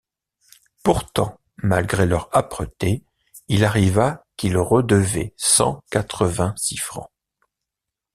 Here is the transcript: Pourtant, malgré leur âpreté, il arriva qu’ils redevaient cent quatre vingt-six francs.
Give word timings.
Pourtant, 0.81 1.39
malgré 1.57 2.07
leur 2.07 2.35
âpreté, 2.35 3.03
il 3.49 3.63
arriva 3.63 4.25
qu’ils 4.35 4.57
redevaient 4.57 5.35
cent 5.37 5.83
quatre 5.91 6.25
vingt-six 6.25 6.77
francs. 6.77 7.11